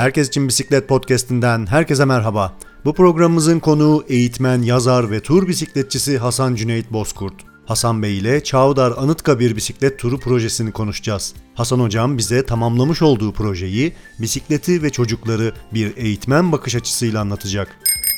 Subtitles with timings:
[0.00, 2.56] Herkes için Bisiklet Podcast'inden herkese merhaba.
[2.84, 7.34] Bu programımızın konuğu eğitmen, yazar ve tur bisikletçisi Hasan Cüneyt Bozkurt.
[7.66, 11.34] Hasan Bey ile Çavdar Anıtkabir bisiklet turu projesini konuşacağız.
[11.54, 17.76] Hasan hocam bize tamamlamış olduğu projeyi, bisikleti ve çocukları bir eğitmen bakış açısıyla anlatacak.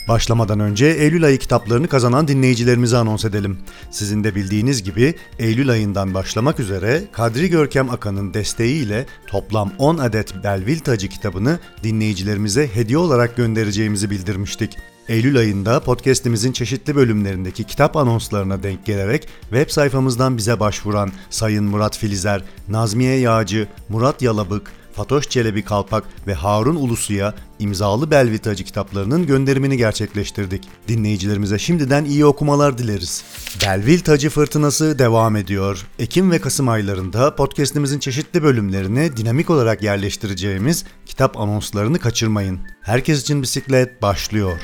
[0.09, 3.59] Başlamadan önce Eylül ayı kitaplarını kazanan dinleyicilerimizi anons edelim.
[3.91, 10.45] Sizin de bildiğiniz gibi Eylül ayından başlamak üzere Kadri Görkem Akan'ın desteğiyle toplam 10 adet
[10.45, 14.79] Belvil Tacı kitabını dinleyicilerimize hediye olarak göndereceğimizi bildirmiştik.
[15.09, 21.99] Eylül ayında podcast'imizin çeşitli bölümlerindeki kitap anonslarına denk gelerek web sayfamızdan bize başvuran Sayın Murat
[21.99, 29.77] Filizer, Nazmiye Yağcı, Murat Yalabık, Fatoş Çelebi Kalpak ve Harun Ulusu'ya imzalı Belvitacı kitaplarının gönderimini
[29.77, 30.69] gerçekleştirdik.
[30.89, 33.25] Dinleyicilerimize şimdiden iyi okumalar dileriz.
[33.67, 35.87] Belvil Tacı Fırtınası devam ediyor.
[35.99, 42.61] Ekim ve Kasım aylarında podcast'imizin çeşitli bölümlerine dinamik olarak yerleştireceğimiz kitap anonslarını kaçırmayın.
[42.83, 44.61] Herkes için bisiklet başlıyor.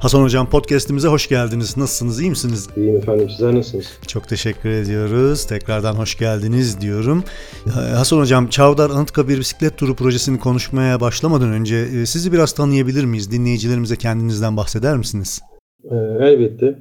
[0.00, 1.76] Hasan Hocam podcastimize hoş geldiniz.
[1.76, 2.20] Nasılsınız?
[2.20, 2.68] İyi misiniz?
[2.76, 3.30] İyiyim efendim.
[3.30, 3.98] Sizler nasılsınız?
[4.06, 5.46] Çok teşekkür ediyoruz.
[5.46, 7.24] Tekrardan hoş geldiniz diyorum.
[7.94, 13.32] Hasan Hocam, Çavdar Anıtkabir Bisiklet Turu projesini konuşmaya başlamadan önce e, sizi biraz tanıyabilir miyiz?
[13.32, 15.40] Dinleyicilerimize kendinizden bahseder misiniz?
[15.84, 16.78] Ee, elbette.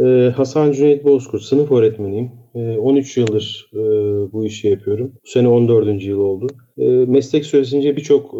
[0.00, 2.30] Ee, Hasan Cüneyt Bozkurt, sınıf öğretmeniyim.
[2.54, 3.78] Ee, 13 yıldır e,
[4.32, 5.12] bu işi yapıyorum.
[5.24, 6.02] Bu sene 14.
[6.02, 6.46] yıl oldu.
[6.78, 8.34] Ee, meslek süresince birçok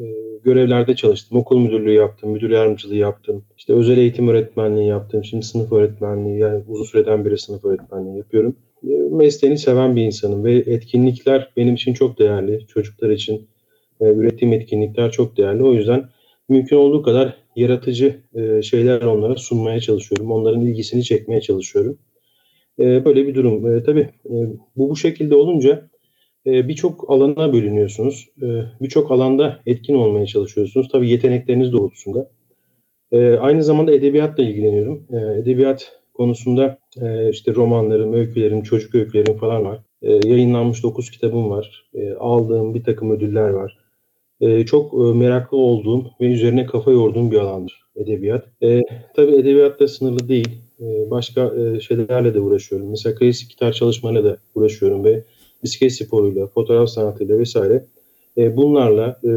[0.00, 0.04] e,
[0.44, 1.38] görevlerde çalıştım.
[1.38, 3.44] Okul müdürlüğü yaptım, müdür yardımcılığı yaptım.
[3.58, 5.24] İşte özel eğitim öğretmenliği yaptım.
[5.24, 8.56] Şimdi sınıf öğretmenliği, yani uzun süreden beri sınıf öğretmenliği yapıyorum.
[8.88, 12.66] E, mesleğini seven bir insanım ve etkinlikler benim için çok değerli.
[12.66, 13.48] Çocuklar için
[14.00, 15.62] e, ürettiğim etkinlikler çok değerli.
[15.62, 16.08] O yüzden
[16.48, 20.32] mümkün olduğu kadar yaratıcı e, şeyler onlara sunmaya çalışıyorum.
[20.32, 21.98] Onların ilgisini çekmeye çalışıyorum.
[22.78, 23.82] Böyle bir durum.
[23.82, 24.08] Tabii
[24.76, 25.90] bu bu şekilde olunca
[26.46, 28.28] birçok alana bölünüyorsunuz.
[28.42, 28.46] E,
[28.80, 30.88] birçok alanda etkin olmaya çalışıyorsunuz.
[30.92, 32.30] Tabii yetenekleriniz doğrultusunda.
[33.12, 35.06] E, aynı zamanda edebiyatla ilgileniyorum.
[35.36, 36.78] Edebiyat konusunda
[37.30, 39.80] işte romanlarım, öykülerim, çocuk öykülerim falan var.
[40.02, 41.90] Yayınlanmış 9 kitabım var.
[42.18, 43.78] Aldığım bir takım ödüller var.
[44.66, 48.44] Çok meraklı olduğum ve üzerine kafa yorduğum bir alandır edebiyat.
[49.16, 50.48] Tabii edebiyatla sınırlı değil.
[51.10, 52.90] Başka şeylerle de uğraşıyorum.
[52.90, 55.24] Mesela klasik gitar çalışmalarıyla da uğraşıyorum ve
[55.62, 57.86] bisiklet sporuyla, fotoğraf sanatıyla vesaire
[58.38, 59.30] e, bunlarla e,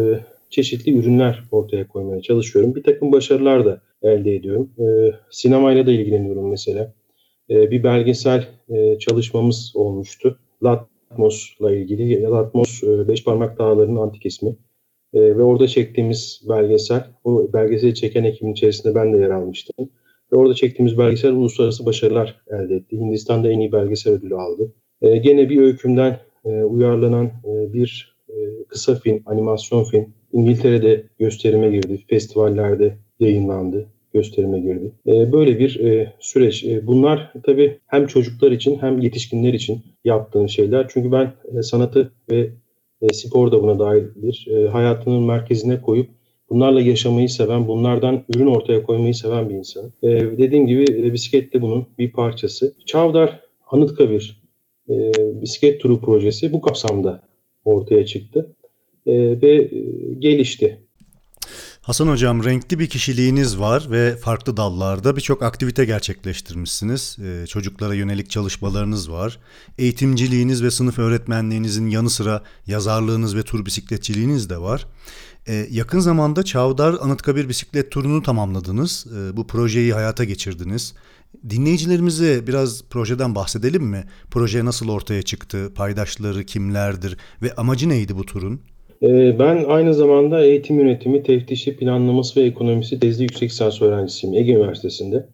[0.50, 2.76] çeşitli ürünler ortaya koymaya çalışıyorum.
[2.76, 4.70] Bir takım başarılar da elde ediyorum.
[4.80, 4.86] E,
[5.30, 6.94] sinemayla da ilgileniyorum mesela.
[7.50, 10.40] E, bir belgesel e, çalışmamız olmuştu.
[10.64, 12.24] Latmos'la ilgili.
[12.24, 14.56] Latmos, e, Beş Parmak Dağları'nın antik ismi.
[15.14, 19.90] E, ve orada çektiğimiz belgesel, o belgeseli çeken ekibin içerisinde ben de yer almıştım.
[20.34, 22.98] Ve orada çektiğimiz belgesel uluslararası başarılar elde etti.
[22.98, 24.74] Hindistan'da en iyi belgesel ödülü aldı.
[25.06, 28.34] E, gene bir öykümden e, uyarlanan e, bir e,
[28.68, 34.92] kısa film, animasyon film İngiltere'de gösterime girdi, festivallerde yayınlandı, gösterime girdi.
[35.08, 36.64] E, böyle bir e, süreç.
[36.64, 40.86] E, bunlar tabii hem çocuklar için hem yetişkinler için yaptığım şeyler.
[40.90, 42.50] Çünkü ben e, sanatı ve
[43.02, 44.48] e, spor da buna dahildir.
[44.52, 46.10] E, hayatının merkezine koyup
[46.50, 49.92] bunlarla yaşamayı seven, bunlardan ürün ortaya koymayı seven bir insan.
[50.04, 52.74] E, dediğim gibi e, bisiklet de bunun bir parçası.
[52.86, 54.45] Çavdar Anıtkabir
[54.90, 54.96] e,
[55.42, 57.22] bisiklet turu projesi bu kapsamda
[57.66, 58.56] ortaya çıktı
[59.06, 59.70] e, ve e,
[60.20, 60.86] gelişti.
[61.86, 67.18] Hasan Hocam renkli bir kişiliğiniz var ve farklı dallarda birçok aktivite gerçekleştirmişsiniz.
[67.24, 69.40] Ee, çocuklara yönelik çalışmalarınız var.
[69.78, 74.88] Eğitimciliğiniz ve sınıf öğretmenliğinizin yanı sıra yazarlığınız ve tur bisikletçiliğiniz de var.
[75.48, 79.08] Ee, yakın zamanda Çavdar Anıtkabir bisiklet turunu tamamladınız.
[79.18, 80.94] Ee, bu projeyi hayata geçirdiniz.
[81.50, 84.04] Dinleyicilerimize biraz projeden bahsedelim mi?
[84.32, 85.74] Proje nasıl ortaya çıktı?
[85.76, 87.18] Paydaşları kimlerdir?
[87.42, 88.62] Ve amacı neydi bu turun?
[89.04, 94.52] Ee, ben aynı zamanda eğitim yönetimi, teftişi, planlaması ve ekonomisi tezli yüksek lisans öğrencisiyim Ege
[94.52, 95.30] Üniversitesi'nde.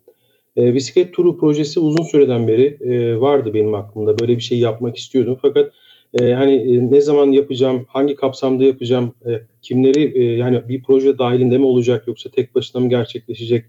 [0.58, 4.20] E, bisiklet turu projesi uzun süreden beri e, vardı benim aklımda.
[4.20, 5.38] Böyle bir şey yapmak istiyordum.
[5.42, 5.72] Fakat
[6.20, 9.14] e, hani e, ne zaman yapacağım, hangi kapsamda yapacağım,
[9.62, 13.66] kimleri yani bir proje dahilinde mi olacak yoksa tek başına mı gerçekleşecek?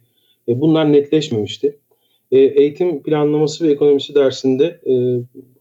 [0.48, 1.78] Bunlar netleşmemişti.
[2.32, 4.94] E, eğitim planlaması ve ekonomisi dersinde e,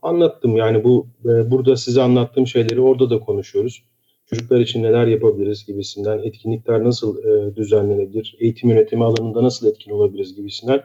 [0.01, 0.55] anlattım.
[0.57, 3.83] Yani bu e, burada size anlattığım şeyleri orada da konuşuyoruz.
[4.25, 10.35] Çocuklar için neler yapabiliriz gibisinden, etkinlikler nasıl e, düzenlenebilir, eğitim yönetimi alanında nasıl etkin olabiliriz
[10.35, 10.81] gibisinden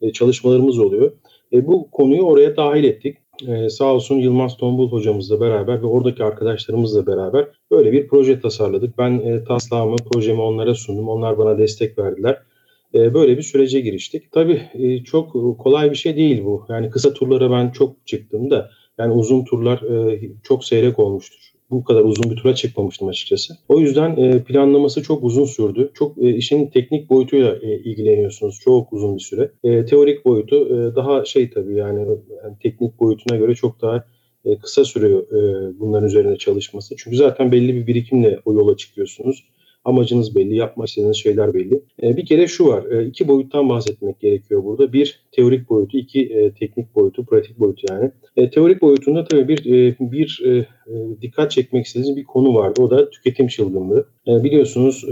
[0.00, 1.12] e, çalışmalarımız oluyor.
[1.52, 3.16] E, bu konuyu oraya dahil ettik.
[3.48, 8.98] Ee, sağ olsun Yılmaz Tombul hocamızla beraber ve oradaki arkadaşlarımızla beraber böyle bir proje tasarladık.
[8.98, 11.08] Ben e, taslağımı, projemi onlara sundum.
[11.08, 12.42] Onlar bana destek verdiler.
[12.94, 14.32] E, böyle bir sürece giriştik.
[14.32, 16.66] Tabii e, çok kolay bir şey değil bu.
[16.68, 21.84] Yani kısa turlara ben çok çıktım da yani uzun turlar e, çok seyrek olmuştur bu
[21.84, 23.54] kadar uzun bir tura çıkmamıştım açıkçası.
[23.68, 25.90] O yüzden e, planlaması çok uzun sürdü.
[25.94, 29.50] Çok işin teknik boyutuyla ilgileniyorsunuz çok uzun bir süre.
[29.86, 32.06] Teorik boyutu daha şey tabii yani,
[32.62, 34.04] teknik boyutuna göre çok daha
[34.62, 35.26] kısa sürüyor
[35.78, 36.94] bunların üzerine çalışması.
[36.98, 39.44] Çünkü zaten belli bir birikimle o yola çıkıyorsunuz.
[39.84, 41.82] Amacınız belli, yapmak istediğiniz şeyler belli.
[42.02, 44.92] E, bir kere şu var, e, iki boyuttan bahsetmek gerekiyor burada.
[44.92, 48.10] Bir teorik boyutu, iki e, teknik boyutu, pratik boyutu yani.
[48.50, 49.64] Teorik boyutunda tabii bir
[50.00, 50.40] bir
[51.22, 52.82] dikkat çekmek istediğiniz bir konu vardı.
[52.82, 54.06] O da tüketim çılgınlığı.
[54.26, 55.04] Biliyorsunuz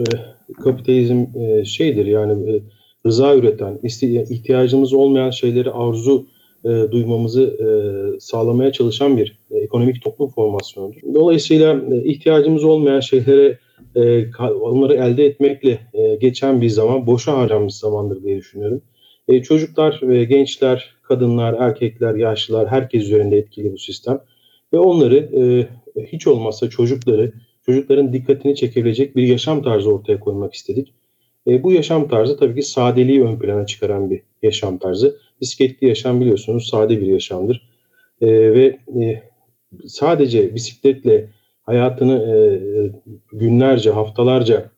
[0.65, 1.27] kapitalizm
[1.65, 2.61] şeydir yani e,
[3.07, 3.79] rıza üreten,
[4.31, 6.27] ihtiyacımız olmayan şeyleri arzu
[6.65, 7.69] e, duymamızı e,
[8.21, 11.01] sağlamaya çalışan bir e, ekonomik toplum formasyonudur.
[11.15, 13.59] Dolayısıyla e, ihtiyacımız olmayan şeylere
[13.99, 14.31] e,
[14.61, 18.83] onları elde etmekle e, geçen bir zaman, boşa harcanmış zamandır diye düşünüyorum.
[19.29, 24.21] E, çocuklar ve gençler, kadınlar, erkekler, yaşlılar herkes üzerinde etkili bu sistem.
[24.73, 25.69] Ve onları e,
[26.03, 27.33] hiç olmazsa çocukları,
[27.67, 30.95] çocukların dikkatini çekebilecek bir yaşam tarzı ortaya koymak istedik.
[31.47, 35.17] E, bu yaşam tarzı tabii ki sadeliği ön plana çıkaran bir yaşam tarzı.
[35.41, 37.69] Bisikletli yaşam biliyorsunuz sade bir yaşamdır.
[38.21, 39.23] E, ve e,
[39.87, 41.29] sadece bisikletle
[41.69, 42.37] hayatını e,
[43.33, 44.71] günlerce, haftalarca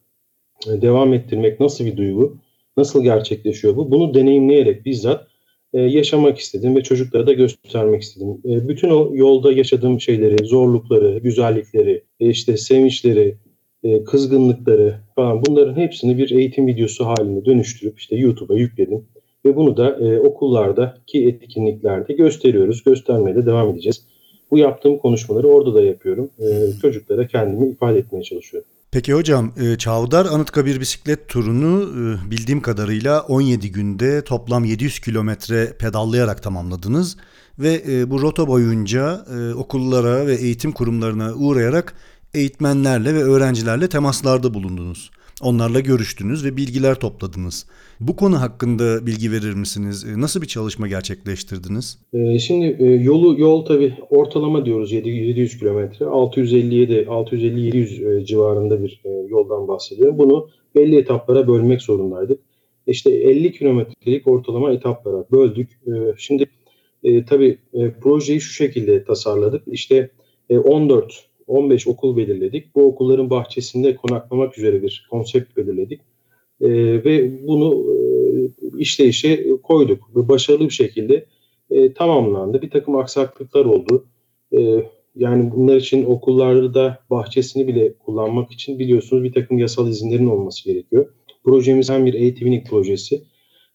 [0.66, 2.36] e, devam ettirmek nasıl bir duygu?
[2.76, 3.90] Nasıl gerçekleşiyor bu?
[3.90, 5.26] Bunu deneyimleyerek bizzat
[5.72, 8.40] e, yaşamak istedim ve çocuklara da göstermek istedim.
[8.44, 13.36] E, bütün o yolda yaşadığım şeyleri, zorlukları, güzellikleri, e, işte sevinçleri,
[13.84, 19.06] e, kızgınlıkları falan bunların hepsini bir eğitim videosu haline dönüştürüp işte YouTube'a yükledim.
[19.44, 22.84] Ve bunu da e, okullardaki etkinliklerde gösteriyoruz.
[22.84, 24.06] Göstermeye de devam edeceğiz.
[24.50, 26.30] Bu yaptığım konuşmaları orada da yapıyorum.
[26.38, 28.68] E, çocuklara kendimi ifade etmeye çalışıyorum.
[28.90, 35.72] Peki hocam e, Çavdar Anıtkabir bisiklet turunu e, bildiğim kadarıyla 17 günde toplam 700 kilometre
[35.78, 37.16] pedallayarak tamamladınız
[37.58, 39.24] ve e, bu rota boyunca
[39.56, 41.94] okullara ve eğitim kurumlarına uğrayarak
[42.34, 45.10] eğitmenlerle ve öğrencilerle temaslarda bulundunuz.
[45.42, 47.66] Onlarla görüştünüz ve bilgiler topladınız.
[48.00, 50.04] Bu konu hakkında bilgi verir misiniz?
[50.04, 51.98] E, nasıl bir çalışma gerçekleştirdiniz?
[52.12, 56.06] E, şimdi e, yolu yol tabi ortalama diyoruz 700 kilometre.
[56.06, 60.18] 657 650-700 civarında bir yoldan bahsediyorum.
[60.18, 62.40] Bunu belli etaplara bölmek zorundaydık.
[62.86, 65.80] İşte 50 kilometrelik ortalama etaplara böldük.
[66.18, 66.46] Şimdi
[67.26, 67.58] tabi
[68.00, 69.62] projeyi şu şekilde tasarladık.
[69.66, 70.10] İşte
[70.50, 72.74] 14 15 okul belirledik.
[72.74, 76.00] Bu okulların bahçesinde konaklamak üzere bir konsept belirledik.
[76.60, 76.68] E,
[77.04, 77.98] ve bunu e,
[78.78, 80.16] işleyişe koyduk.
[80.16, 81.26] Ve başarılı bir şekilde
[81.70, 82.62] e, tamamlandı.
[82.62, 84.04] Bir takım aksaklıklar oldu.
[84.58, 84.84] E,
[85.16, 91.06] yani bunlar için okullarda bahçesini bile kullanmak için biliyorsunuz bir takım yasal izinlerin olması gerekiyor.
[91.44, 93.22] Projemiz hem bir eğitimlik projesi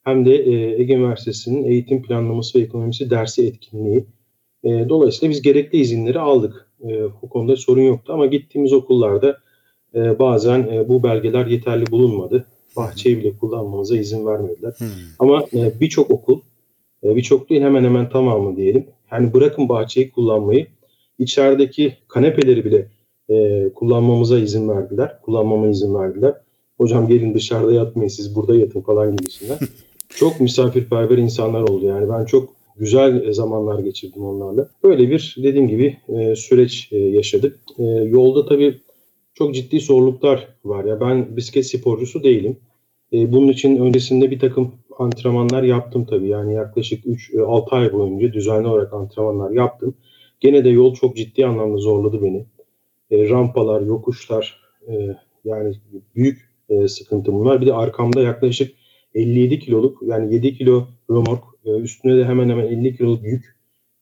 [0.04, 4.06] hem de e, Ege Üniversitesi'nin eğitim planlaması ve ekonomisi dersi etkinliği.
[4.63, 6.64] E, dolayısıyla biz gerekli izinleri aldık.
[6.83, 9.38] E, bu konuda sorun yoktu ama gittiğimiz okullarda
[9.95, 12.45] e, bazen e, bu belgeler yeterli bulunmadı.
[12.77, 14.74] Bahçeyi bile kullanmamıza izin vermediler.
[14.77, 14.88] Hmm.
[15.19, 16.39] Ama e, birçok okul,
[17.04, 18.85] e, birçok değil hemen hemen tamamı diyelim.
[19.11, 20.68] Yani bırakın bahçeyi kullanmayı,
[21.19, 22.88] içerideki kanepeleri bile
[23.30, 25.21] e, kullanmamıza izin verdiler.
[25.21, 26.33] Kullanmama izin verdiler.
[26.78, 29.57] Hocam gelin dışarıda yatmayın siz burada yatın falan gibisinden.
[30.09, 34.69] çok misafirperver insanlar oldu yani ben çok güzel zamanlar geçirdim onlarla.
[34.83, 37.59] Böyle bir dediğim gibi e, süreç e, yaşadık.
[37.77, 38.81] E, yolda tabii
[39.33, 40.85] çok ciddi zorluklar var.
[40.85, 42.57] Ya ben bisiklet sporcusu değilim.
[43.11, 46.27] bunun için öncesinde bir takım antrenmanlar yaptım tabii.
[46.27, 49.95] Yani yaklaşık 3-6 ay boyunca düzenli olarak antrenmanlar yaptım.
[50.39, 52.45] Gene de yol çok ciddi anlamda zorladı beni.
[53.11, 54.61] rampalar, yokuşlar
[55.45, 55.75] yani
[56.15, 56.49] büyük
[56.87, 57.61] sıkıntım var.
[57.61, 58.75] Bir de arkamda yaklaşık
[59.15, 63.56] 57 kiloluk yani 7 kilo romork e, üstüne de hemen hemen 50 kiloluk yük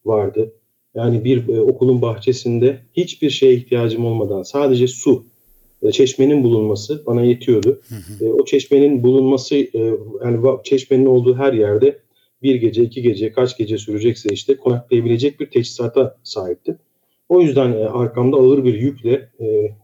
[0.06, 0.54] vardı.
[0.96, 5.26] Yani bir e, okulun bahçesinde hiçbir şeye ihtiyacım olmadan sadece su,
[5.82, 7.82] e, çeşmenin bulunması bana yetiyordu.
[7.88, 8.34] Hı hı.
[8.34, 9.56] o çeşmenin bulunması
[10.24, 12.00] yani çeşmenin olduğu her yerde
[12.44, 16.78] bir gece, iki gece, kaç gece sürecekse işte konaklayabilecek bir teçhizata sahiptim.
[17.30, 19.30] O yüzden arkamda ağır bir yükle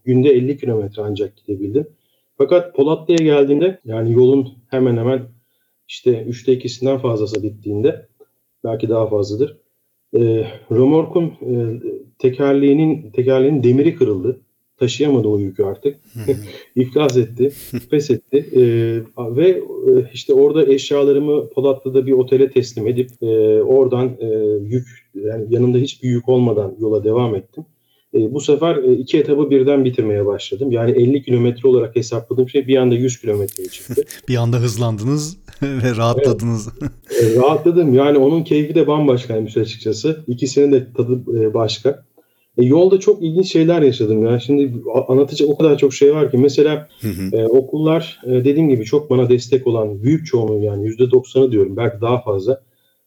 [0.05, 1.87] günde 50 kilometre ancak gidebildim.
[2.37, 5.21] Fakat Polatlı'ya geldiğimde yani yolun hemen hemen
[5.89, 8.07] işte üçte ikisinden fazlası bittiğinde
[8.63, 9.57] belki daha fazladır.
[10.15, 10.19] E,
[10.71, 11.53] römorkun e,
[12.19, 14.41] tekerleğinin tekerleğinin demiri kırıldı.
[14.77, 15.99] taşıyamadı o yükü artık.
[16.75, 17.51] İflas etti,
[17.89, 18.49] pes etti.
[18.55, 18.61] E,
[19.17, 19.63] ve e,
[20.13, 24.27] işte orada eşyalarımı Polatlı'da bir otele teslim edip e, oradan e,
[24.61, 27.65] yük yani yanında hiçbir yük olmadan yola devam ettim.
[28.13, 30.71] E, bu sefer e, iki etabı birden bitirmeye başladım.
[30.71, 34.03] Yani 50 kilometre olarak hesapladığım şey bir anda 100 kilometreye çıktı.
[34.27, 36.69] bir anda hızlandınız ve rahatladınız.
[36.81, 37.37] Evet.
[37.37, 37.93] E, rahatladım.
[37.93, 40.23] Yani onun keyfi de bambaşkaymış açıkçası.
[40.27, 42.05] İkisinin de tadı e, başka.
[42.57, 44.39] E, yolda çok ilginç şeyler yaşadım ya.
[44.39, 44.73] Şimdi
[45.07, 46.37] anlatacak o kadar çok şey var ki.
[46.37, 46.89] Mesela
[47.33, 52.01] e, okullar e, dediğim gibi çok bana destek olan büyük çoğunluğu yani %90'ı diyorum belki
[52.01, 52.61] daha fazla.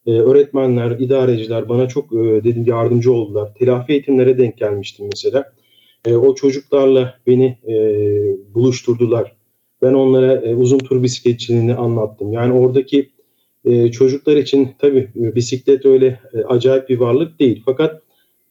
[0.07, 3.55] E, öğretmenler, idareciler bana çok e, dedim yardımcı oldular.
[3.55, 5.53] Telafi eğitimlere denk gelmiştim mesela.
[6.05, 7.75] E, o çocuklarla beni e,
[8.55, 9.37] buluşturdular.
[9.83, 12.33] Ben onlara e, uzun tur bisikletçiliğini anlattım.
[12.33, 13.11] Yani oradaki
[13.65, 17.63] e, çocuklar için tabii e, bisiklet öyle e, acayip bir varlık değil.
[17.65, 18.03] Fakat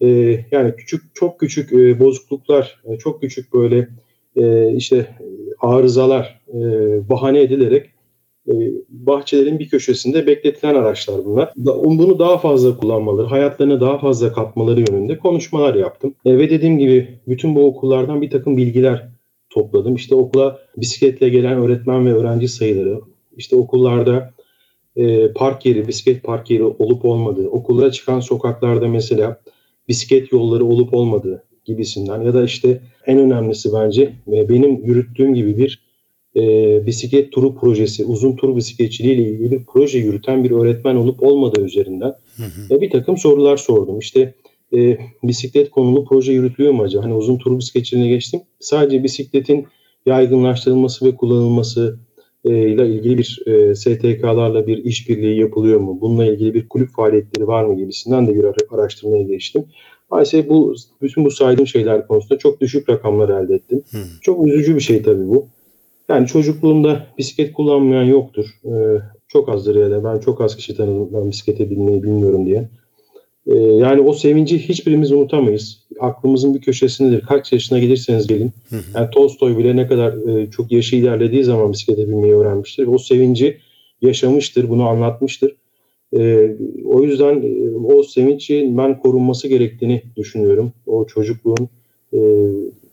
[0.02, 0.08] e,
[0.52, 3.88] yani küçük çok küçük e, bozukluklar, e, çok küçük böyle
[4.36, 5.16] e, işte
[5.60, 6.60] arızalar e,
[7.10, 7.92] bahane edilerek e,
[8.90, 11.54] bahçelerin bir köşesinde bekletilen araçlar bunlar.
[11.56, 16.16] Bunu daha fazla kullanmaları, hayatlarına daha fazla katmaları yönünde konuşmalar yaptım.
[16.26, 19.08] E, ve dediğim gibi bütün bu okullardan bir takım bilgiler
[19.50, 19.96] topladım.
[19.96, 23.02] İşte okula bisikletle gelen öğretmen ve öğrenci sayıları,
[23.38, 24.34] işte okullarda
[24.96, 29.42] e, park yeri, bisiklet park yeri olup olmadığı, okullara çıkan sokaklarda mesela
[29.88, 35.58] bisiklet yolları olup olmadığı gibisinden ya da işte en önemlisi bence e, benim yürüttüğüm gibi
[35.58, 35.91] bir
[36.36, 36.42] e,
[36.86, 41.62] bisiklet turu projesi, uzun tur bisikletçiliği ile ilgili bir proje yürüten bir öğretmen olup olmadığı
[41.62, 42.76] üzerinden hı hı.
[42.76, 44.00] E, bir takım sorular sordum.
[44.00, 44.34] İşte
[44.74, 47.04] e, bisiklet konulu proje yürütülüyor mu acaba?
[47.04, 48.42] Hani uzun tur bisikletçiliğine geçtim.
[48.60, 49.68] Sadece bisikletin
[50.06, 52.00] yaygınlaştırılması ve kullanılması
[52.46, 55.98] e, ile ilgili bir e, STK'larla bir işbirliği yapılıyor mu?
[56.02, 59.66] Bununla ilgili bir kulüp faaliyetleri var mı gibisinden de bir araştırmaya geçtim.
[60.12, 63.84] Maalesef bu bütün bu saydığım şeyler konusunda çok düşük rakamlar elde ettim.
[63.92, 64.02] Hmm.
[64.22, 65.48] Çok üzücü bir şey tabii bu.
[66.12, 68.46] Yani çocukluğunda bisiklet kullanmayan yoktur.
[68.66, 70.04] Ee, çok azdır yani.
[70.04, 72.70] Ben çok az kişi tanıdım ben bisiklete binmeyi bilmiyorum diye.
[73.48, 75.88] Ee, yani o sevinci hiçbirimiz unutamayız.
[76.00, 77.22] Aklımızın bir köşesindedir.
[77.22, 78.52] Kaç yaşına gelirseniz gelin.
[78.70, 78.82] Hı hı.
[78.96, 82.88] Yani Tolstoy bile ne kadar e, çok yaşı ilerlediği zaman bisiklete binmeyi öğrenmiştir.
[82.88, 83.58] O sevinci
[84.02, 85.56] yaşamıştır, bunu anlatmıştır.
[86.18, 86.52] E,
[86.86, 90.74] o yüzden e, o sevinci ben korunması gerektiğini düşünüyorum.
[90.86, 91.70] O çocukluğun
[92.14, 92.20] e,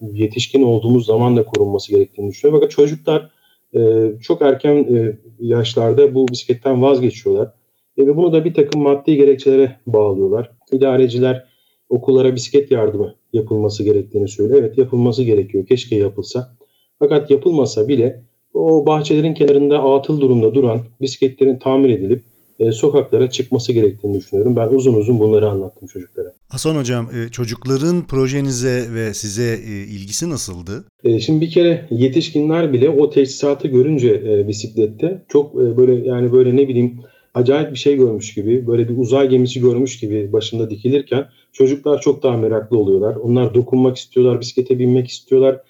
[0.01, 2.61] yetişkin olduğumuz zaman da korunması gerektiğini düşünüyorum.
[2.61, 3.31] Fakat çocuklar
[3.77, 7.53] e, çok erken e, yaşlarda bu bisikletten vazgeçiyorlar.
[7.97, 10.51] E, ve bunu da bir takım maddi gerekçelere bağlıyorlar.
[10.73, 11.45] İdareciler
[11.89, 14.61] okullara bisiklet yardımı yapılması gerektiğini söylüyor.
[14.61, 15.67] Evet yapılması gerekiyor.
[15.67, 16.57] Keşke yapılsa.
[16.99, 18.23] Fakat yapılmasa bile
[18.55, 22.25] o bahçelerin kenarında atıl durumda duran bisikletlerin tamir edilip
[22.59, 24.57] e, sokaklara çıkması gerektiğini düşünüyorum.
[24.57, 26.33] Ben uzun uzun bunları anlattım çocuklara.
[26.49, 30.85] Hasan Hocam, e, çocukların projenize ve size e, ilgisi nasıldı?
[31.21, 37.01] Şimdi bir kere yetişkinler bile o teçhizatı görünce bisiklette çok böyle yani böyle ne bileyim
[37.35, 42.23] acayip bir şey görmüş gibi, böyle bir uzay gemisi görmüş gibi başında dikilirken çocuklar çok
[42.23, 43.17] daha meraklı oluyorlar.
[43.17, 45.61] Onlar dokunmak istiyorlar, bisiklete binmek istiyorlar.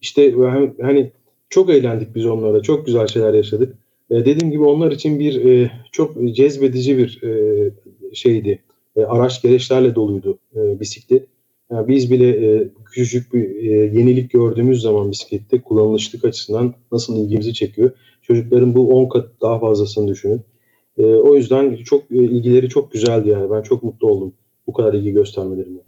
[0.00, 0.34] İşte
[0.82, 1.12] hani
[1.50, 3.74] çok eğlendik biz onlara, çok güzel şeyler yaşadık.
[4.10, 7.70] E, dediğim gibi onlar için bir e, çok cezbedici bir e,
[8.14, 8.62] şeydi.
[8.96, 11.26] E, araç gereçlerle doluydu e, bisiklet.
[11.70, 17.54] Yani biz bile e, küçücük bir e, yenilik gördüğümüz zaman bisiklette kullanılışlık açısından nasıl ilgimizi
[17.54, 17.90] çekiyor.
[18.22, 20.40] Çocukların bu 10 kat daha fazlasını düşünün.
[20.98, 23.50] E, o yüzden çok e, ilgileri çok güzeldi yani.
[23.50, 24.32] Ben çok mutlu oldum
[24.66, 25.78] bu kadar ilgi göstermelerine.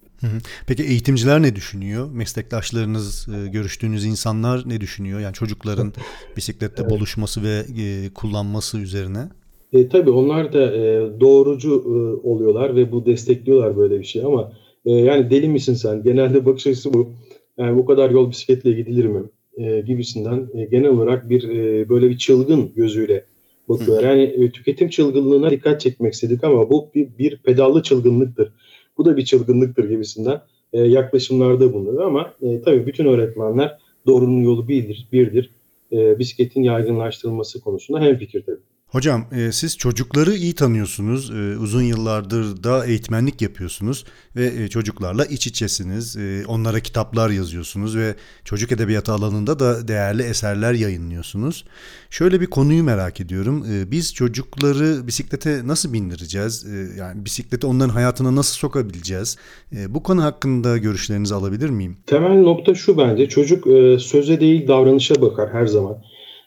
[0.67, 2.11] Peki eğitimciler ne düşünüyor?
[2.13, 5.21] Meslektaşlarınız, e, görüştüğünüz insanlar ne düşünüyor?
[5.21, 5.93] Yani çocukların
[6.37, 6.91] bisiklette evet.
[6.91, 9.29] buluşması ve e, kullanması üzerine.
[9.73, 14.53] E, tabii onlar da e, doğrucu e, oluyorlar ve bu destekliyorlar böyle bir şey ama
[14.85, 16.03] e, yani deli misin sen?
[16.03, 17.13] Genelde bakış açısı bu.
[17.59, 19.23] Yani bu kadar yol bisikletle gidilir mi?
[19.57, 23.25] E, gibisinden e, genel olarak bir e, böyle bir çılgın gözüyle
[23.69, 24.11] bakıyorlar.
[24.11, 28.53] Yani e, tüketim çılgınlığına dikkat çekmek istedik ama bu bir, bir pedallı çılgınlıktır
[29.01, 30.41] bu da bir çılgınlıktır gibisinden
[30.73, 32.01] e, yaklaşımlarda bulunur.
[32.01, 35.51] Ama e, tabii bütün öğretmenler doğrunun yolu birdir, birdir.
[35.93, 38.61] E, bisikletin yaygınlaştırılması konusunda hem fikir tabii.
[38.91, 41.31] Hocam e, siz çocukları iyi tanıyorsunuz.
[41.31, 44.05] E, uzun yıllardır da eğitmenlik yapıyorsunuz
[44.37, 46.17] ve e, çocuklarla iç içesiniz.
[46.17, 51.65] E, onlara kitaplar yazıyorsunuz ve çocuk edebiyatı alanında da değerli eserler yayınlıyorsunuz.
[52.11, 53.65] Şöyle bir konuyu merak ediyorum.
[53.73, 56.67] E, biz çocukları bisiklete nasıl bindireceğiz?
[56.67, 59.37] E, yani bisikleti onların hayatına nasıl sokabileceğiz?
[59.77, 61.97] E, bu konu hakkında görüşlerinizi alabilir miyim?
[62.07, 63.29] Temel nokta şu bence.
[63.29, 65.97] Çocuk e, söze değil davranışa bakar her zaman.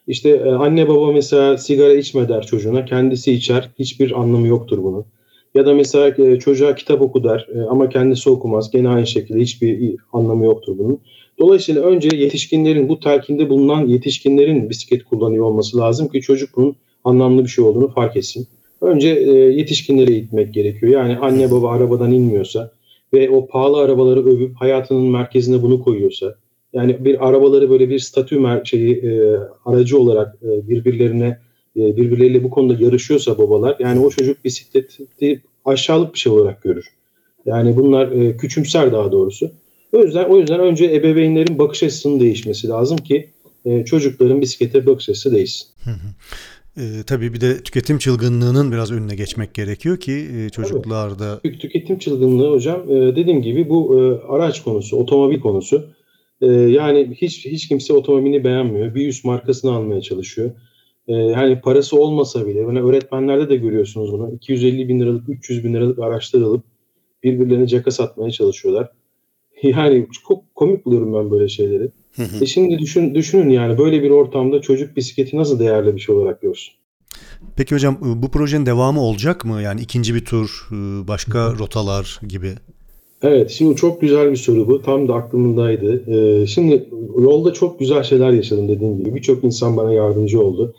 [0.07, 2.86] İşte e, anne baba mesela sigara içme der çocuğuna.
[2.86, 3.69] Kendisi içer.
[3.79, 5.05] Hiçbir anlamı yoktur bunun.
[5.55, 8.72] Ya da mesela e, çocuğa kitap oku der e, ama kendisi okumaz.
[8.72, 11.00] Gene aynı şekilde hiçbir anlamı yoktur bunun.
[11.39, 17.43] Dolayısıyla önce yetişkinlerin, bu telkinde bulunan yetişkinlerin bisiklet kullanıyor olması lazım ki çocuk bunun anlamlı
[17.43, 18.48] bir şey olduğunu fark etsin.
[18.81, 20.91] Önce e, yetişkinleri eğitmek gerekiyor.
[20.91, 22.72] Yani anne baba arabadan inmiyorsa
[23.13, 26.36] ve o pahalı arabaları övüp hayatının merkezine bunu koyuyorsa,
[26.74, 31.39] yani bir arabaları böyle bir statü mer- şeyi, e, aracı olarak e, birbirlerine
[31.77, 36.86] e, birbirleriyle bu konuda yarışıyorsa babalar, yani o çocuk bisikleti aşağılık bir şey olarak görür.
[37.46, 39.51] Yani bunlar e, küçümser daha doğrusu.
[39.94, 43.30] O yüzden o yüzden önce ebeveynlerin bakış açısının değişmesi lazım ki
[43.65, 45.68] e, çocukların bisiklete bakış açısı değişsin.
[46.77, 51.39] E, tabii bir de tüketim çılgınlığının biraz önüne geçmek gerekiyor ki e, çocuklarda...
[51.44, 55.86] Tük- Tüketim çılgınlığı hocam e, dediğim gibi bu e, araç konusu, otomobil konusu.
[56.43, 58.95] E, yani hiç hiç kimse otomobilini beğenmiyor.
[58.95, 60.51] Bir üst markasını almaya çalışıyor.
[61.07, 64.33] E, yani parası olmasa bile, yani öğretmenlerde de görüyorsunuz bunu.
[64.35, 66.63] 250 bin liralık, 300 bin liralık araçlar alıp
[67.23, 68.91] birbirlerine caka satmaya çalışıyorlar.
[69.63, 71.91] Yani çok komik buluyorum ben böyle şeyleri.
[72.41, 76.41] E şimdi düşün, düşünün yani böyle bir ortamda çocuk bisikleti nasıl değerli bir şey olarak
[76.41, 76.73] görsün?
[77.55, 79.62] Peki hocam e, bu projenin devamı olacak mı?
[79.62, 80.75] Yani ikinci bir tur, e,
[81.07, 82.53] başka rotalar gibi.
[83.24, 84.82] Evet, şimdi çok güzel bir soru bu.
[84.82, 86.03] Tam da aklımdaydı.
[86.12, 86.89] Ee, şimdi
[87.20, 89.15] yolda çok güzel şeyler yaşadım dediğim gibi.
[89.15, 90.74] Birçok insan bana yardımcı oldu.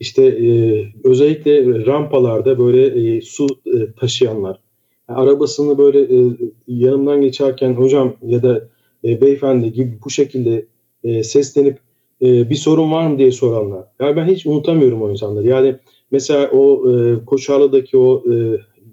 [0.00, 4.60] İşte e, özellikle rampalarda böyle e, su e, taşıyanlar,
[5.08, 6.36] yani arabasını böyle e,
[6.68, 8.68] yanımdan geçerken hocam ya da
[9.04, 10.66] e, beyefendi gibi bu şekilde
[11.04, 11.78] e, seslenip
[12.22, 13.84] e, bir sorun var mı diye soranlar.
[14.00, 15.46] Yani ben hiç unutamıyorum o insanları.
[15.46, 15.76] Yani
[16.10, 18.34] mesela o e, Koçarlı'daki o e,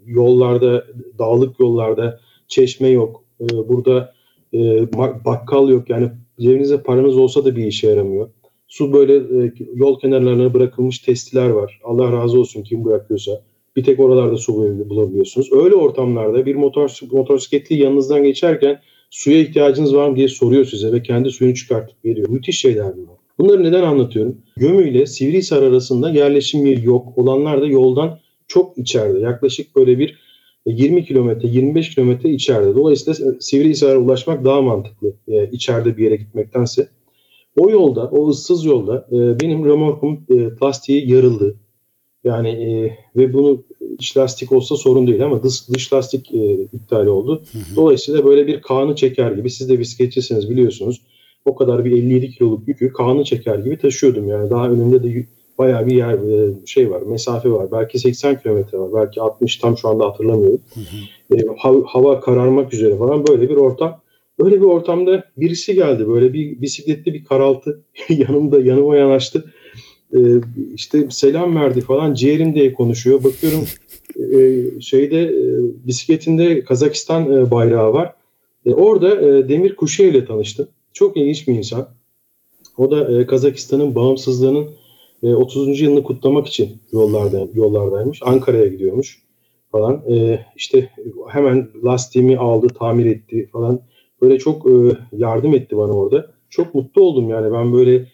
[0.06, 0.86] yollarda,
[1.20, 3.24] dağlık yollarda çeşme yok.
[3.42, 4.14] E, burada
[4.54, 4.94] e,
[5.26, 5.90] bakkal yok.
[5.90, 6.10] Yani
[6.40, 8.30] cebinizde paranız olsa da bir işe yaramıyor.
[8.68, 11.80] Su böyle e, yol kenarlarına bırakılmış testiler var.
[11.84, 13.32] Allah razı olsun kim bırakıyorsa.
[13.76, 14.56] Bir tek oralarda su
[14.90, 15.52] bulabiliyorsunuz.
[15.52, 21.04] Öyle ortamlarda bir motor motosikletli yanınızdan geçerken suya ihtiyacınız var mı diye soruyor size ve
[21.04, 22.30] kendi suyunu çıkartıp veriyor.
[22.30, 23.16] Müthiş şeyler bunlar.
[23.40, 24.38] Bunları neden anlatıyorum?
[24.58, 27.18] Gömü ile Sivrihisar arasında yerleşim yeri yok.
[27.18, 29.20] Olanlar da yoldan çok içeride.
[29.20, 30.20] Yaklaşık böyle bir
[30.66, 32.76] 20 kilometre, 25 kilometre içeride.
[32.76, 36.88] Dolayısıyla Sivrihisar'a ulaşmak daha mantıklı e, içeride bir yere gitmektense.
[37.58, 41.56] O yolda, o ıssız yolda e, benim remorkum e, lastiği yarıldı.
[42.24, 43.64] Yani e, ve bunu
[44.00, 47.44] iç lastik olsa sorun değil ama dış, dış lastik e, iptal oldu.
[47.52, 47.76] Hı hı.
[47.76, 51.02] Dolayısıyla böyle bir kanı çeker gibi siz de bisikletçisiniz biliyorsunuz.
[51.46, 54.50] O kadar bir 57 kiloluk yükü kanı çeker gibi taşıyordum yani.
[54.50, 55.26] Daha önümde de
[55.58, 56.18] bayağı bir yer
[56.66, 57.72] şey var, mesafe var.
[57.72, 60.62] Belki 80 kilometre var, belki 60 tam şu anda hatırlamıyorum.
[60.74, 61.36] Hı hı.
[61.36, 61.46] E,
[61.86, 64.02] hava kararmak üzere falan böyle bir ortam.
[64.40, 69.54] Öyle bir ortamda birisi geldi böyle bir bisikletli bir karaltı yanımda yanıma yanaştı.
[70.14, 70.20] E,
[70.74, 73.24] işte selam verdi falan ciğerim diye konuşuyor.
[73.24, 73.64] Bakıyorum
[74.20, 75.44] e, şeyde e,
[75.88, 78.14] bisikletinde Kazakistan e, bayrağı var.
[78.66, 80.68] E, orada e, Demir Kuşev ile tanıştım.
[80.94, 81.88] Çok ilginç bir insan.
[82.78, 84.70] O da e, Kazakistan'ın bağımsızlığının
[85.24, 85.82] 30.
[85.82, 88.20] E, yılını kutlamak için yollarda yollardaymış.
[88.24, 89.22] Ankara'ya gidiyormuş
[89.72, 90.02] falan.
[90.12, 90.90] E, işte
[91.30, 93.80] hemen lastiğimi aldı, tamir etti falan.
[94.22, 96.32] Böyle çok e, yardım etti bana orada.
[96.50, 98.06] Çok mutlu oldum yani ben böyle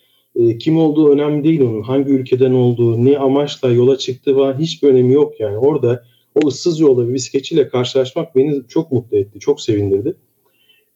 [0.60, 1.82] kim olduğu önemli değil onun.
[1.82, 5.58] Hangi ülkeden olduğu, ne amaçla yola çıktı falan hiçbir önemi yok yani.
[5.58, 6.04] Orada
[6.36, 10.16] o ıssız yolda bir bisikletçiyle karşılaşmak beni çok mutlu etti, çok sevindirdi.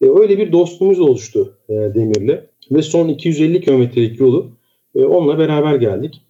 [0.02, 4.50] öyle bir dostluğumuz oluştu Demir'le ve son 250 kilometrelik yolu
[4.94, 6.22] e, onunla beraber geldik.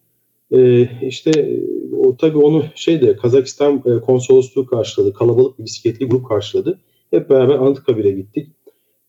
[0.53, 1.61] E, işte
[1.99, 5.13] o tabii onu şeyde Kazakistan e, konsolosluğu karşıladı.
[5.13, 6.79] Kalabalık bir bisikletli grup karşıladı.
[7.11, 8.49] Hep beraber Anıtkabir'e gittik.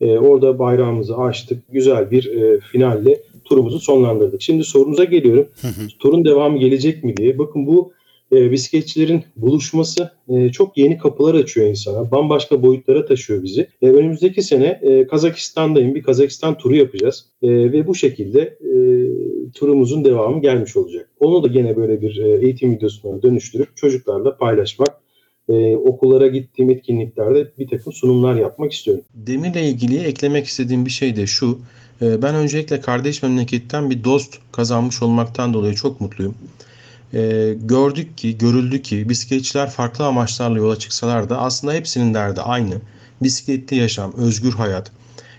[0.01, 1.63] E, orada bayrağımızı açtık.
[1.69, 4.41] Güzel bir e, finalle turumuzu sonlandırdık.
[4.41, 5.47] Şimdi sorunuza geliyorum.
[5.99, 7.37] Turun devamı gelecek mi diye.
[7.37, 7.93] Bakın bu
[8.35, 12.11] e, bisikletçilerin buluşması e, çok yeni kapılar açıyor insana.
[12.11, 13.67] Bambaşka boyutlara taşıyor bizi.
[13.81, 15.95] E, önümüzdeki sene e, Kazakistan'dayım.
[15.95, 17.25] Bir Kazakistan turu yapacağız.
[17.41, 18.71] E, ve bu şekilde e,
[19.51, 21.09] turumuzun devamı gelmiş olacak.
[21.19, 25.05] Onu da gene böyle bir e, eğitim videosuna dönüştürüp çocuklarla paylaşmak
[25.49, 29.03] ee, okullara gittiğim etkinliklerde bir takım sunumlar yapmak istiyorum.
[29.13, 31.59] Demirle ilgili eklemek istediğim bir şey de şu.
[32.01, 36.35] Ben öncelikle kardeş memleketten bir dost kazanmış olmaktan dolayı çok mutluyum
[37.15, 42.75] e, gördük ki, görüldü ki bisikletçiler farklı amaçlarla yola çıksalar da aslında hepsinin derdi aynı.
[43.21, 44.91] Bisikletli yaşam, özgür hayat.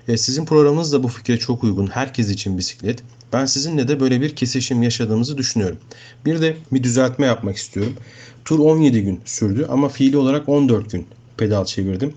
[0.08, 1.86] E, sizin programınız da bu fikre çok uygun.
[1.86, 3.02] Herkes için bisiklet.
[3.32, 5.78] Ben sizinle de böyle bir kesişim yaşadığımızı düşünüyorum.
[6.24, 7.96] Bir de bir düzeltme yapmak istiyorum.
[8.44, 12.14] Tur 17 gün sürdü ama fiili olarak 14 gün pedal çevirdim.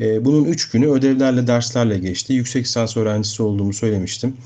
[0.00, 2.32] E, bunun 3 günü ödevlerle, derslerle geçti.
[2.32, 4.36] Yüksek lisans öğrencisi olduğumu söylemiştim.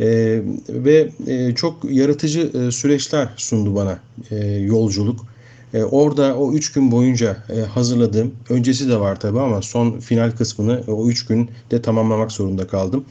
[0.00, 3.98] E, ve e, çok yaratıcı e, süreçler sundu bana
[4.30, 5.26] e, yolculuk.
[5.74, 10.30] E, orada o üç gün boyunca e, hazırladığım, öncesi de var tabi ama son final
[10.30, 13.04] kısmını e, o üç günde tamamlamak zorunda kaldım.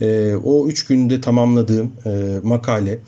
[0.00, 2.98] E, o üç günde tamamladığım e, makale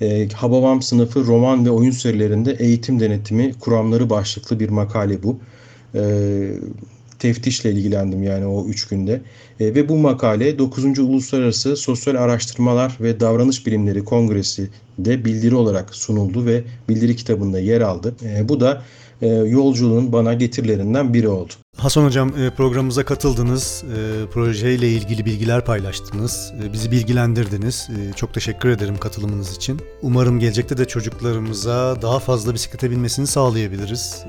[0.00, 5.38] e, Hababam sınıfı roman ve oyun serilerinde eğitim denetimi kuramları başlıklı bir makale bu.
[5.94, 6.02] E,
[7.18, 9.20] teftişle ilgilendim yani o üç günde.
[9.60, 10.98] E, ve bu makale 9.
[10.98, 17.80] Uluslararası Sosyal Araştırmalar ve Davranış Bilimleri Kongresi de bildiri olarak sunuldu ve bildiri kitabında yer
[17.80, 18.14] aldı.
[18.24, 18.82] E, bu da
[19.22, 21.52] e, yolculuğun bana getirilerinden biri oldu.
[21.78, 27.88] Hasan Hocam e, programımıza katıldınız, e, projeyle ilgili bilgiler paylaştınız, e, bizi bilgilendirdiniz.
[28.16, 29.80] Çok teşekkür ederim katılımınız için.
[30.02, 34.24] Umarım gelecekte de çocuklarımıza daha fazla bisiklete binmesini sağlayabiliriz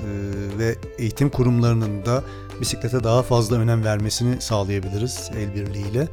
[0.58, 2.24] ve eğitim kurumlarının da
[2.62, 6.08] bisiklete daha fazla önem vermesini sağlayabiliriz el birliğiyle.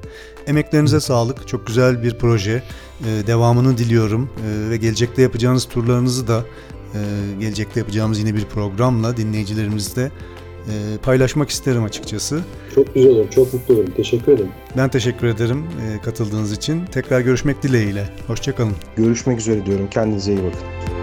[0.47, 2.63] Emeklerinize sağlık, çok güzel bir proje.
[3.27, 4.31] Devamını diliyorum
[4.71, 6.45] ve gelecekte yapacağınız turlarınızı da
[7.41, 10.11] gelecekte yapacağımız yine bir programla dinleyicilerimizle
[10.69, 12.41] e, paylaşmak isterim açıkçası.
[12.75, 13.31] Çok güzel olur.
[13.31, 13.91] Çok mutlu olurum.
[13.97, 14.51] Teşekkür ederim.
[14.77, 16.87] Ben teşekkür ederim e, katıldığınız için.
[16.87, 18.09] Tekrar görüşmek dileğiyle.
[18.27, 18.75] Hoşçakalın.
[18.97, 19.89] Görüşmek üzere diyorum.
[19.91, 20.96] Kendinize iyi bakın.